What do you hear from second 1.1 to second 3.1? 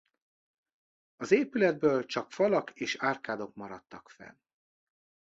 Az épületből csak falak és